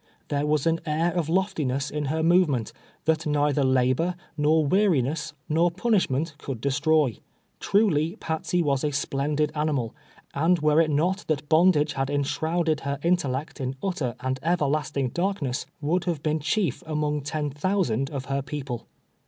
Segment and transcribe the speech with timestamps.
[0.29, 2.73] There Mas an air of loftiness in her movement,
[3.05, 7.19] that neither labor, nor weariness, nor punishment could destroy.
[7.59, 9.93] Truly, Patsey was a splendid animal,
[10.33, 15.67] and were it not that "bondage had enshrouded her intellect in utter and everlasting: darkness,
[15.81, 18.85] would have been chief amons: ten thousand of her peoj)le.